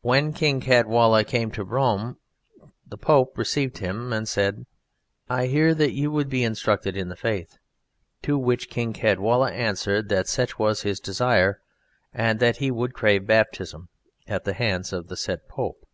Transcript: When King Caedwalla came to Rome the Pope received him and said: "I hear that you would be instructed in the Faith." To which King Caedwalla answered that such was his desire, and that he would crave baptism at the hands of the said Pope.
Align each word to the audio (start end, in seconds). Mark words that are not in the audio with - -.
When 0.00 0.32
King 0.32 0.60
Caedwalla 0.62 1.22
came 1.22 1.50
to 1.50 1.64
Rome 1.64 2.16
the 2.86 2.96
Pope 2.96 3.36
received 3.36 3.76
him 3.76 4.10
and 4.10 4.26
said: 4.26 4.64
"I 5.28 5.48
hear 5.48 5.74
that 5.74 5.92
you 5.92 6.10
would 6.10 6.30
be 6.30 6.42
instructed 6.42 6.96
in 6.96 7.10
the 7.10 7.14
Faith." 7.14 7.58
To 8.22 8.38
which 8.38 8.70
King 8.70 8.94
Caedwalla 8.94 9.52
answered 9.52 10.08
that 10.08 10.28
such 10.28 10.58
was 10.58 10.80
his 10.80 10.98
desire, 10.98 11.60
and 12.14 12.40
that 12.40 12.56
he 12.56 12.70
would 12.70 12.94
crave 12.94 13.26
baptism 13.26 13.90
at 14.26 14.44
the 14.44 14.54
hands 14.54 14.94
of 14.94 15.08
the 15.08 15.16
said 15.18 15.46
Pope. 15.46 15.86